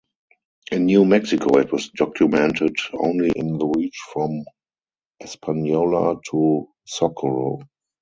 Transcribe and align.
In 0.71 0.87
New 0.87 1.05
Mexico, 1.05 1.59
it 1.59 1.71
was 1.71 1.89
documented 1.89 2.75
only 2.93 3.29
in 3.35 3.59
the 3.59 3.67
reach 3.67 3.99
from 4.11 4.45
Espanola 5.21 6.19
to 6.31 6.67
Socorro. 6.87 7.59